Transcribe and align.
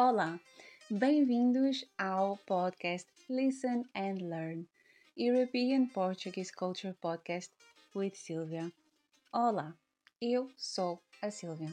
Olá, 0.00 0.38
bem-vindos 0.88 1.84
ao 1.98 2.36
podcast 2.46 3.08
Listen 3.28 3.82
and 3.96 4.18
Learn, 4.30 4.64
European 5.16 5.88
Portuguese 5.88 6.52
Culture 6.52 6.94
Podcast 7.02 7.50
with 7.96 8.14
Silvia. 8.14 8.72
Olá, 9.32 9.76
eu 10.22 10.48
sou 10.56 11.02
a 11.20 11.32
Silvia. 11.32 11.72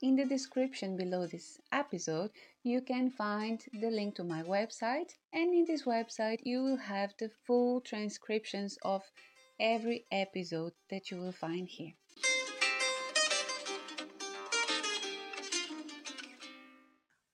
In 0.00 0.14
the 0.14 0.26
description 0.26 0.96
below 0.96 1.26
this 1.26 1.60
episode, 1.72 2.30
you 2.62 2.82
can 2.82 3.10
find 3.10 3.58
the 3.72 3.90
link 3.90 4.14
to 4.14 4.22
my 4.22 4.44
website, 4.44 5.12
and 5.32 5.52
in 5.52 5.64
this 5.64 5.82
website, 5.86 6.38
you 6.44 6.62
will 6.62 6.78
have 6.78 7.12
the 7.18 7.32
full 7.44 7.80
transcriptions 7.80 8.78
of 8.84 9.02
every 9.58 10.06
episode 10.12 10.72
that 10.88 11.10
you 11.10 11.18
will 11.18 11.32
find 11.32 11.66
here. 11.66 11.94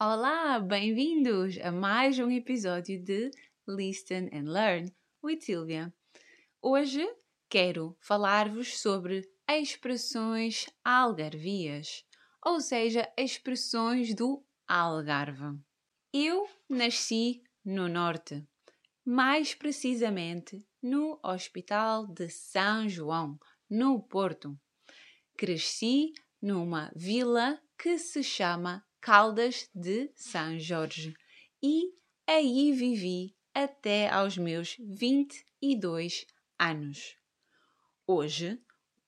Olá, 0.06 0.60
bem-vindos 0.60 1.56
a 1.62 1.72
mais 1.72 2.18
um 2.18 2.30
episódio 2.30 3.02
de 3.02 3.30
Listen 3.66 4.28
and 4.34 4.52
Learn 4.52 4.94
with 5.22 5.40
Silvia. 5.40 5.90
Hoje 6.60 7.02
quero 7.48 7.96
falar-vos 8.02 8.78
sobre 8.78 9.26
expressões 9.48 10.66
algarvias, 10.84 12.04
ou 12.44 12.60
seja, 12.60 13.10
expressões 13.16 14.14
do 14.14 14.44
Algarve. 14.68 15.58
Eu 16.12 16.46
nasci 16.68 17.42
no 17.64 17.88
Norte, 17.88 18.46
mais 19.06 19.54
precisamente 19.54 20.62
no 20.82 21.18
Hospital 21.24 22.06
de 22.08 22.28
São 22.28 22.86
João, 22.90 23.38
no 23.70 24.02
Porto. 24.02 24.54
Cresci 25.34 26.12
numa 26.42 26.92
vila 26.94 27.58
que 27.78 27.98
se 27.98 28.22
chama 28.22 28.84
Caldas 29.04 29.68
de 29.74 30.10
São 30.16 30.58
Jorge 30.58 31.12
e 31.62 31.92
aí 32.26 32.72
vivi 32.72 33.36
até 33.52 34.08
aos 34.08 34.38
meus 34.38 34.76
22 34.78 36.24
anos. 36.58 37.14
Hoje, 38.06 38.58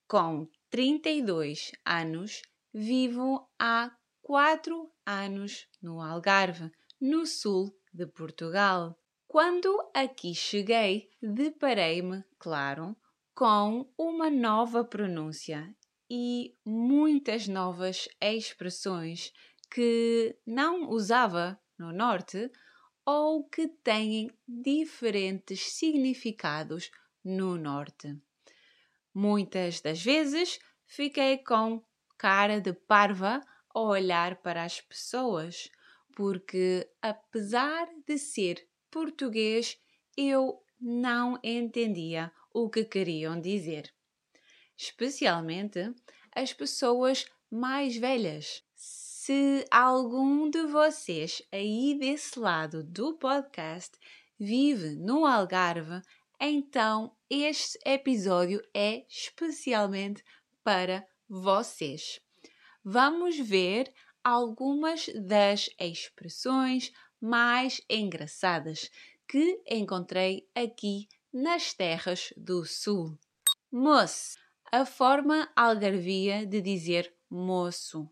com 0.07 0.47
32 0.69 1.73
anos, 1.83 2.43
vivo 2.75 3.49
há 3.59 3.91
4 4.21 4.93
anos 5.07 5.67
no 5.81 6.03
Algarve, 6.03 6.71
no 7.01 7.25
sul 7.25 7.75
de 7.91 8.07
Portugal. 8.07 8.95
Quando 9.27 9.83
aqui 9.95 10.35
cheguei, 10.35 11.09
deparei-me, 11.23 12.23
claro, 12.39 12.95
com 13.35 13.91
uma 13.97 14.29
nova 14.29 14.85
pronúncia 14.85 15.75
e 16.11 16.55
muitas 16.67 17.49
novas 17.49 18.07
expressões 18.21 19.33
que 19.71 20.37
não 20.47 20.89
usava 20.91 21.61
no 21.79 21.93
Norte 21.93 22.51
ou 23.05 23.45
que 23.45 23.69
têm 23.69 24.31
diferentes 24.47 25.73
significados 25.73 26.91
no 27.25 27.57
Norte. 27.57 28.17
Muitas 29.15 29.81
das 29.81 30.03
vezes 30.03 30.59
fiquei 30.85 31.39
com 31.39 31.83
cara 32.19 32.61
de 32.61 32.73
parva 32.73 33.41
ao 33.71 33.87
olhar 33.89 34.37
para 34.37 34.65
as 34.65 34.81
pessoas, 34.81 35.71
porque 36.15 36.91
apesar 37.01 37.89
de 38.07 38.19
ser 38.19 38.69
português, 38.91 39.79
eu 40.17 40.63
não 40.81 41.39
entendia 41.43 42.33
o 42.53 42.71
que 42.71 42.85
queriam 42.85 43.41
dizer. 43.41 43.93
Especialmente 44.77 45.95
as 46.35 46.53
pessoas 46.53 47.27
mais 47.51 47.97
velhas. 47.97 48.66
Se 49.27 49.65
algum 49.73 50.49
de 50.49 50.69
vocês 50.69 51.43
aí 51.51 51.99
desse 51.99 52.39
lado 52.39 52.85
do 52.85 53.15
podcast 53.15 53.99
vive 54.39 54.95
no 54.95 55.27
Algarve, 55.27 56.01
então 56.41 57.11
este 57.29 57.77
episódio 57.85 58.63
é 58.73 59.05
especialmente 59.09 60.23
para 60.63 61.05
vocês. 61.29 62.21
Vamos 62.85 63.37
ver 63.37 63.93
algumas 64.23 65.09
das 65.27 65.71
expressões 65.81 66.93
mais 67.21 67.81
engraçadas 67.91 68.93
que 69.27 69.61
encontrei 69.69 70.49
aqui 70.55 71.09
nas 71.33 71.75
terras 71.75 72.33
do 72.37 72.65
Sul. 72.65 73.19
Moço, 73.73 74.39
a 74.71 74.87
forma 74.87 75.51
algarvia 75.57 76.47
de 76.47 76.61
dizer 76.61 77.13
moço. 77.29 78.09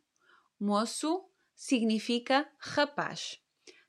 Moço 0.59 1.25
significa 1.54 2.48
rapaz. 2.59 3.38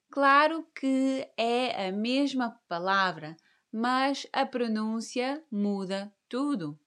Claro 0.09 0.65
que 0.73 1.27
é 1.37 1.87
a 1.87 1.91
mesma 1.91 2.59
palavra, 2.67 3.35
mas 3.71 4.25
a 4.31 4.45
pronúncia 4.45 5.43
muda 5.51 6.13
tudo. 6.29 6.79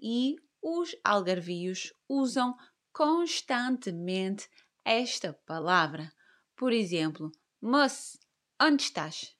E 0.00 0.36
os 0.62 0.94
algarvios 1.02 1.92
usam 2.08 2.56
constantemente 2.92 4.48
esta 4.84 5.32
palavra. 5.32 6.12
Por 6.56 6.72
exemplo, 6.72 7.30
moço, 7.60 8.18
onde 8.60 8.84
estás? 8.84 9.36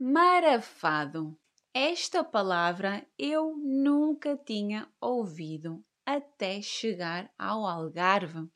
Marafado. 0.00 1.38
Esta 1.72 2.24
palavra 2.24 3.06
eu 3.16 3.56
nunca 3.56 4.36
tinha 4.36 4.88
ouvido 5.00 5.84
até 6.04 6.60
chegar 6.60 7.32
ao 7.38 7.64
Algarve 7.64 8.48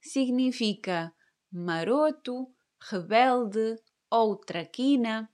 significa 0.00 1.12
maroto, 1.52 2.48
rebelde 2.80 3.76
ou 4.10 4.36
traquina. 4.36 5.30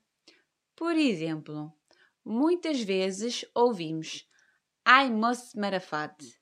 Por 0.75 0.97
exemplo, 0.97 1.73
muitas 2.25 2.81
vezes 2.81 3.45
ouvimos 3.55 4.27
Ai 4.89 5.11
moço 5.11 5.59
marafate 5.59 6.41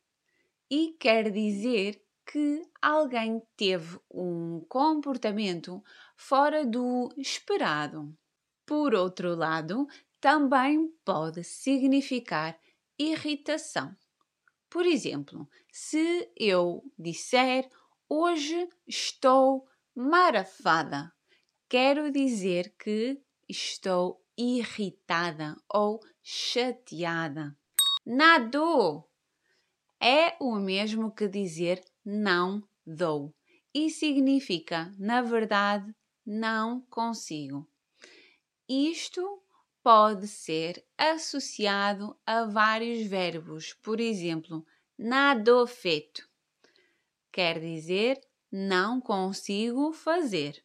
e 0.70 0.94
quer 1.00 1.30
dizer 1.30 2.04
que 2.30 2.60
alguém 2.82 3.40
teve 3.56 3.98
um 4.10 4.60
comportamento 4.68 5.82
fora 6.14 6.62
do 6.62 7.08
esperado. 7.16 8.14
Por 8.66 8.94
outro 8.94 9.34
lado, 9.34 9.86
também 10.20 10.92
pode 11.06 11.42
significar 11.42 12.60
irritação. 12.98 13.96
Por 14.68 14.84
exemplo, 14.84 15.48
se 15.72 16.30
eu 16.36 16.84
disser 16.98 17.66
Hoje 18.08 18.68
estou 18.86 19.66
marafada. 19.94 21.10
Quero 21.66 22.12
dizer 22.12 22.74
que 22.78 23.18
estou 23.48 24.22
irritada 24.36 25.56
ou 25.72 26.00
chateada. 26.22 27.56
Nado 28.04 29.08
é 29.98 30.36
o 30.38 30.56
mesmo 30.56 31.14
que 31.14 31.26
dizer 31.26 31.82
não 32.04 32.62
dou 32.86 33.34
e 33.72 33.88
significa, 33.88 34.92
na 34.98 35.22
verdade, 35.22 35.90
não 36.26 36.82
consigo. 36.90 37.66
Isto 38.68 39.42
pode 39.82 40.28
ser 40.28 40.84
associado 40.98 42.14
a 42.26 42.44
vários 42.44 43.06
verbos, 43.06 43.72
por 43.82 43.98
exemplo, 43.98 44.64
nado 44.98 45.66
feito 45.66 46.33
quer 47.34 47.58
dizer 47.58 48.20
não 48.50 49.00
consigo 49.00 49.92
fazer. 49.92 50.64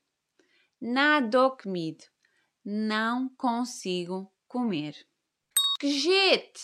Nada 0.80 1.50
comido, 1.50 2.06
não 2.64 3.28
consigo 3.30 4.32
comer. 4.48 4.96
Que 5.80 5.90
jeito 5.90 6.62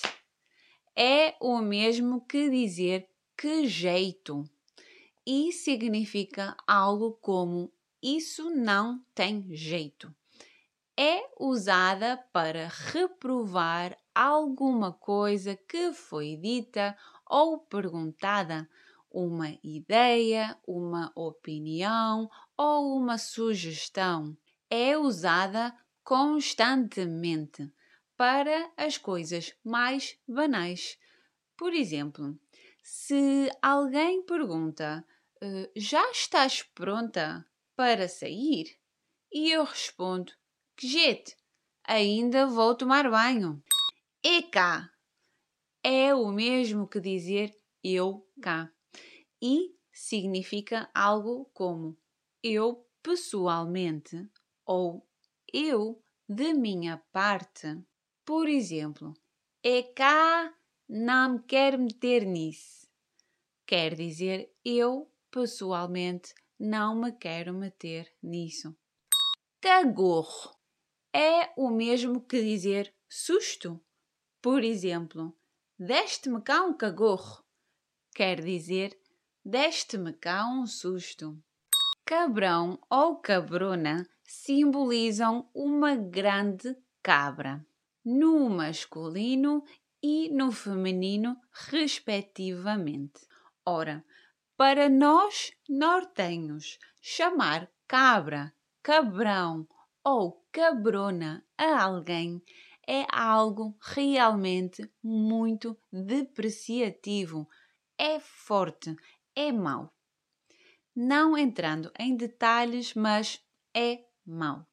é 0.96 1.36
o 1.42 1.58
mesmo 1.58 2.24
que 2.24 2.52
dizer 2.52 3.10
que 3.36 3.66
jeito 3.66 4.48
e 5.26 5.52
significa 5.52 6.56
algo 6.68 7.14
como 7.14 7.74
isso 8.00 8.52
não 8.52 9.04
tem 9.16 9.56
jeito. 9.56 10.13
É 10.96 11.28
usada 11.40 12.24
para 12.31 12.68
reprovar 12.68 13.98
alguma 14.13 14.94
coisa 14.94 15.56
que 15.56 15.92
foi 15.92 16.38
dita 16.38 16.96
ou 17.25 17.58
perguntada 17.58 18.69
uma 19.15 19.57
ideia, 19.63 20.59
uma 20.67 21.09
opinião 21.15 22.29
ou 22.57 22.97
uma 22.97 23.17
sugestão. 23.17 24.38
É 24.69 24.97
usada 24.97 25.73
constantemente 26.03 27.71
para 28.17 28.69
as 28.75 28.97
coisas 28.97 29.56
mais 29.63 30.19
banais. 30.27 31.00
Por 31.56 31.73
exemplo, 31.73 32.38
se 32.83 33.50
alguém 33.62 34.21
pergunta: 34.23 35.06
eh, 35.41 35.71
Já 35.77 36.12
estás 36.12 36.62
pronta 36.62 37.45
para 37.73 38.09
sair? 38.09 38.77
E 39.31 39.50
eu 39.50 39.63
respondo: 39.63 40.33
Que 40.75 40.89
jeito, 40.89 41.31
ainda 41.85 42.47
vou 42.47 42.75
tomar 42.75 43.09
banho. 43.09 43.63
E 44.21 44.41
cá 44.44 44.91
é 45.81 46.13
o 46.13 46.27
mesmo 46.33 46.85
que 46.85 47.00
dizer 47.00 47.56
eu 47.81 48.27
cá 48.41 48.75
e 49.42 49.76
significa 49.92 50.90
algo 50.94 51.50
como 51.54 51.98
eu 52.44 52.86
pessoalmente 53.02 54.30
ou 54.66 55.08
eu 55.54 56.04
de 56.28 56.54
minha 56.54 56.98
parte. 57.12 57.82
Por 58.26 58.48
exemplo, 58.50 59.14
é 59.64 59.84
cá 59.84 60.54
não 60.88 61.34
me 61.34 61.44
quero 61.44 61.80
meter 61.80 62.26
nisso. 62.26 62.88
Quer 63.66 63.96
dizer, 63.96 64.54
eu 64.64 65.12
pessoalmente 65.32 66.34
não 66.60 66.96
me 66.96 67.12
quero 67.12 67.54
meter 67.54 68.14
nisso. 68.22 68.76
Cagorro 69.60 70.56
é 71.14 71.52
o 71.58 71.70
mesmo 71.70 72.22
que 72.22 72.42
dizer 72.42 72.94
susto. 73.10 73.84
Por 74.42 74.64
exemplo, 74.64 75.36
deste-me 75.78 76.42
cá 76.42 76.64
um 76.64 76.76
cagorro. 76.76 77.44
Quer 78.14 78.42
dizer, 78.42 79.00
deste-me 79.45 80.12
cá 80.13 80.47
um 80.47 80.65
susto. 80.65 81.38
Cabrão 82.03 82.80
ou 82.89 83.18
cabrona 83.18 84.07
simbolizam 84.24 85.47
uma 85.53 85.95
grande 85.95 86.75
cabra, 87.03 87.63
no 88.03 88.50
masculino 88.50 89.63
e 90.01 90.30
no 90.30 90.51
feminino, 90.51 91.38
respectivamente. 91.69 93.25
Ora, 93.63 94.03
para 94.57 94.89
nós 94.89 95.51
nortenhos, 95.69 96.80
chamar 97.00 97.69
cabra, 97.88 98.53
cabrão 98.81 99.68
ou 100.03 100.44
cabrona 100.51 101.45
a 101.57 101.83
alguém 101.83 102.41
é 102.88 103.06
algo 103.12 103.75
realmente 103.81 104.89
muito 105.03 105.77
depreciativo, 105.91 107.48
é 107.98 108.19
forte, 108.19 108.95
é 109.36 109.52
mau. 109.52 109.94
Não 110.96 111.38
entrando 111.38 111.92
em 112.00 112.16
detalhes, 112.16 112.94
mas 112.94 113.42
é 113.76 114.06
mau. 114.26 114.66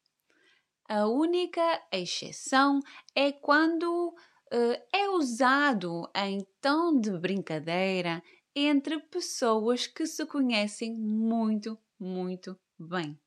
A 0.88 1.06
única 1.06 1.82
exceção 1.90 2.80
é 3.14 3.32
quando 3.32 4.08
uh, 4.08 4.82
é 4.92 5.08
usado 5.08 6.10
em 6.14 6.46
tom 6.60 7.00
de 7.00 7.10
brincadeira 7.18 8.22
entre 8.54 9.00
pessoas 9.00 9.86
que 9.86 10.06
se 10.06 10.26
conhecem 10.26 10.94
muito, 10.94 11.78
muito 11.98 12.58
bem. 12.78 13.18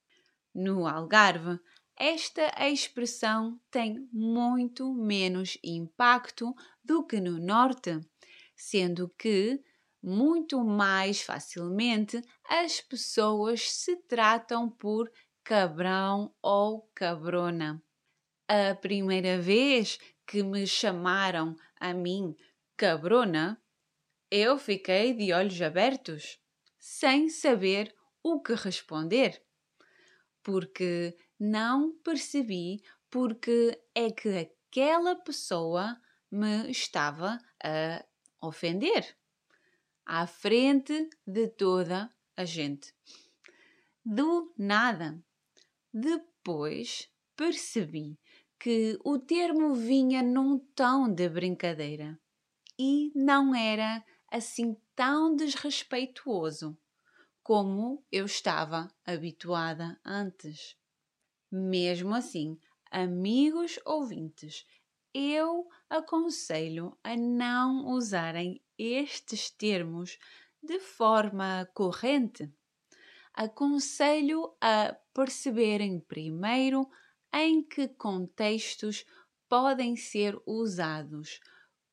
No 0.53 0.87
Algarve, 0.87 1.59
esta 1.97 2.53
expressão 2.69 3.59
tem 3.71 4.07
muito 4.11 4.93
menos 4.93 5.57
impacto 5.63 6.53
do 6.83 7.05
que 7.05 7.19
no 7.19 7.39
Norte, 7.39 7.99
sendo 8.55 9.09
que 9.17 9.61
muito 10.05 10.63
mais 10.63 11.23
facilmente 11.23 12.21
as 12.47 12.79
pessoas 12.79 13.71
se 13.71 13.95
tratam 14.03 14.69
por 14.69 15.11
cabrão 15.43 16.31
ou 16.43 16.87
cabrona. 16.93 17.81
A 18.47 18.75
primeira 18.75 19.41
vez 19.41 19.97
que 20.27 20.43
me 20.43 20.67
chamaram 20.67 21.55
a 21.79 21.91
mim 21.91 22.35
cabrona, 22.77 23.59
eu 24.29 24.59
fiquei 24.59 25.11
de 25.11 25.33
olhos 25.33 25.59
abertos, 25.59 26.39
sem 26.77 27.27
saber 27.27 27.91
o 28.21 28.39
que 28.39 28.53
responder, 28.53 29.41
porque 30.43 31.17
não 31.39 31.97
percebi 32.03 32.79
porque 33.09 33.81
é 33.95 34.11
que 34.11 34.29
aquela 34.37 35.15
pessoa 35.15 35.99
me 36.29 36.69
estava 36.69 37.39
a 37.63 38.05
ofender 38.39 39.17
à 40.05 40.27
frente 40.27 41.09
de 41.25 41.47
toda 41.47 42.13
a 42.37 42.45
gente. 42.45 42.93
Do 44.03 44.53
nada. 44.57 45.23
Depois 45.93 47.09
percebi 47.35 48.19
que 48.59 48.97
o 49.03 49.17
termo 49.17 49.73
vinha 49.73 50.21
num 50.21 50.59
tom 50.59 51.11
de 51.11 51.27
brincadeira 51.27 52.19
e 52.77 53.11
não 53.15 53.55
era 53.55 54.03
assim 54.31 54.75
tão 54.95 55.35
desrespeituoso 55.35 56.77
como 57.41 58.03
eu 58.11 58.25
estava 58.25 58.91
habituada 59.05 59.99
antes. 60.03 60.75
Mesmo 61.51 62.13
assim, 62.15 62.59
amigos 62.89 63.79
ouvintes, 63.85 64.65
eu 65.13 65.67
aconselho 65.95 66.97
a 67.03 67.15
não 67.15 67.87
usarem 67.87 68.61
estes 68.77 69.49
termos 69.49 70.17
de 70.61 70.79
forma 70.79 71.69
corrente. 71.73 72.51
Aconselho 73.33 74.55
a 74.61 74.95
perceberem 75.13 75.99
primeiro 75.99 76.87
em 77.33 77.61
que 77.61 77.87
contextos 77.87 79.05
podem 79.49 79.95
ser 79.95 80.37
usados, 80.45 81.39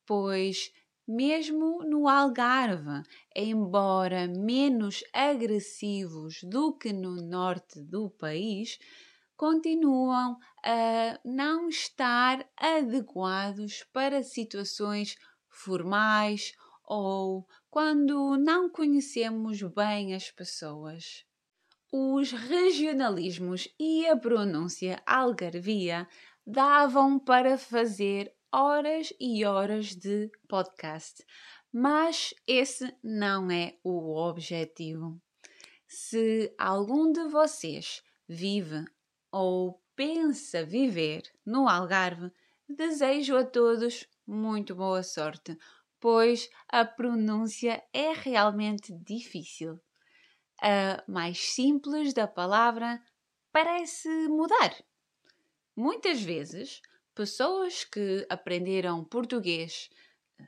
pois, 0.05 0.71
mesmo 1.07 1.83
no 1.83 2.07
Algarve, 2.07 3.03
embora 3.35 4.27
menos 4.27 5.03
agressivos 5.13 6.39
do 6.43 6.73
que 6.77 6.93
no 6.93 7.15
norte 7.15 7.81
do 7.81 8.09
país, 8.09 8.79
continuam 9.43 10.37
a 10.63 11.19
não 11.25 11.67
estar 11.67 12.49
adequados 12.55 13.83
para 13.91 14.23
situações 14.23 15.17
formais 15.49 16.53
ou 16.85 17.45
quando 17.69 18.37
não 18.37 18.69
conhecemos 18.69 19.61
bem 19.61 20.15
as 20.15 20.31
pessoas 20.31 21.25
os 21.91 22.31
regionalismos 22.31 23.67
e 23.77 24.07
a 24.07 24.15
pronúncia 24.15 25.03
algarvia 25.05 26.07
davam 26.47 27.19
para 27.19 27.57
fazer 27.57 28.33
horas 28.49 29.11
e 29.19 29.43
horas 29.43 29.93
de 29.93 30.31
podcast, 30.47 31.21
mas 31.69 32.33
esse 32.47 32.95
não 33.03 33.51
é 33.51 33.75
o 33.83 34.15
objetivo. 34.15 35.21
Se 35.85 36.55
algum 36.57 37.11
de 37.11 37.27
vocês 37.27 38.01
vive 38.25 38.85
ou 39.33 39.81
pensa 39.95 40.63
viver 40.63 41.23
no 41.43 41.67
Algarve, 41.67 42.31
desejo 42.69 43.35
a 43.35 43.43
todos 43.43 44.07
muito 44.27 44.75
boa 44.75 45.01
sorte, 45.01 45.57
pois 45.99 46.47
a 46.69 46.85
pronúncia 46.85 47.83
é 47.91 48.13
realmente 48.13 48.93
difícil 48.93 49.81
a 50.61 51.03
mais 51.07 51.39
simples 51.39 52.13
da 52.13 52.27
palavra 52.27 53.03
parece 53.51 54.07
mudar. 54.27 54.73
Muitas 55.75 56.21
vezes, 56.21 56.79
pessoas 57.15 57.83
que 57.83 58.25
aprenderam 58.29 59.03
português 59.03 59.89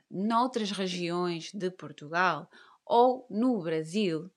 noutras 0.08 0.70
regiões 0.70 1.50
de 1.52 1.70
Portugal 1.72 2.48
ou 2.84 3.26
no 3.28 3.60
Brasil 3.60 4.30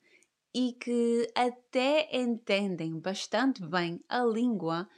e 0.53 0.73
que 0.73 1.31
até 1.35 2.09
entendem 2.15 2.99
bastante 2.99 3.65
bem 3.65 4.03
a 4.09 4.23
língua, 4.23 4.89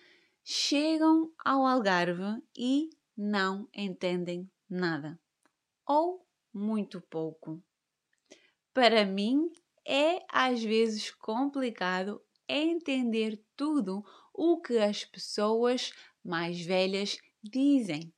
chegam 0.44 1.32
ao 1.44 1.66
Algarve 1.66 2.42
e 2.58 2.90
não 3.18 3.68
entendem 3.74 4.50
nada 4.70 5.20
ou 5.86 6.26
muito 6.54 7.02
pouco. 7.02 7.62
Para 8.74 9.06
mim, 9.06 9.52
é 9.86 10.24
às 10.30 10.64
vezes 10.64 11.12
complicado 11.12 12.22
entender 12.48 13.44
tudo 13.56 14.04
o 14.34 14.62
que 14.62 14.78
as 14.78 15.04
pessoas 15.04 15.92
mais 16.24 16.62
velhas 16.62 17.18
dizem. 17.44 18.14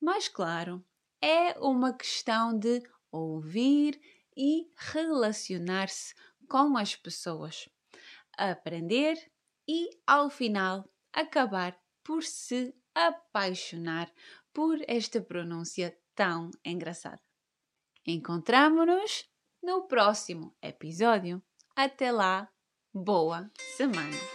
Mas, 0.00 0.28
claro, 0.28 0.84
é 1.20 1.58
uma 1.58 1.92
questão 1.92 2.56
de 2.56 2.82
ouvir 3.10 4.00
e 4.36 4.70
relacionar-se 4.76 6.14
com 6.54 6.78
as 6.78 6.94
pessoas, 6.94 7.68
aprender 8.38 9.16
e, 9.66 9.90
ao 10.06 10.30
final, 10.30 10.88
acabar 11.12 11.76
por 12.04 12.22
se 12.22 12.72
apaixonar 12.94 14.08
por 14.52 14.78
esta 14.86 15.20
pronúncia 15.20 15.98
tão 16.14 16.52
engraçada. 16.64 17.20
Encontramos-nos 18.06 19.28
no 19.60 19.88
próximo 19.88 20.56
episódio. 20.62 21.42
Até 21.74 22.12
lá, 22.12 22.48
boa 22.94 23.50
semana! 23.76 24.33